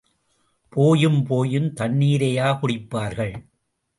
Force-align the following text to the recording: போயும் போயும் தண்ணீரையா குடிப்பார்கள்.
போயும் 0.69 1.23
போயும் 1.23 1.69
தண்ணீரையா 1.73 2.47
குடிப்பார்கள். 2.61 3.33